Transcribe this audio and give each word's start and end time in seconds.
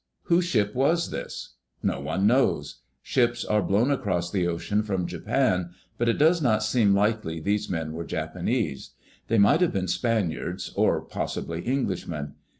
Whose 0.23 0.45
ship 0.45 0.73
was 0.73 1.11
this? 1.11 1.57
No 1.83 1.99
one 1.99 2.25
knows. 2.25 2.79
Ships 3.03 3.47
were 3.47 3.61
blown 3.61 3.91
across 3.91 4.31
the 4.31 4.47
ocean 4.47 4.81
from 4.81 5.05
Japan, 5.05 5.75
but 5.99 6.09
it 6.09 6.17
does 6.17 6.41
not 6.41 6.63
seem 6.63 6.95
likely 6.95 7.39
these 7.39 7.69
men 7.69 7.91
were 7.93 8.03
Japanese. 8.03 8.95
They 9.27 9.37
might 9.37 9.61
have 9.61 9.73
been 9.73 9.87
Spaniards, 9.87 10.71
or 10.75 11.01
possibly 11.01 11.63
Englishmen. 11.67 12.33